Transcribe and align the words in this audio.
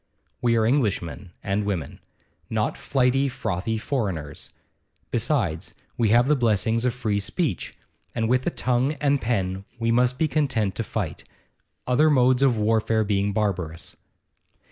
We 0.41 0.55
are 0.57 0.65
Englishmen 0.65 1.31
and 1.43 1.63
women 1.63 1.99
not 2.49 2.75
flighty, 2.75 3.29
frothy 3.29 3.77
foreigners. 3.77 4.49
Besides, 5.11 5.75
we 5.95 6.09
have 6.09 6.27
the 6.27 6.35
blessings 6.35 6.85
of 6.85 6.95
free 6.95 7.19
speech, 7.19 7.75
and 8.15 8.27
with 8.27 8.41
the 8.45 8.49
tongue 8.49 8.93
and 8.93 9.21
pen 9.21 9.63
we 9.77 9.91
must 9.91 10.17
be 10.17 10.27
content 10.27 10.73
to 10.73 10.83
fight, 10.83 11.23
other 11.85 12.09
modes 12.09 12.41
of 12.41 12.57
warfare 12.57 13.03
being 13.03 13.31
barbarous. 13.31 13.95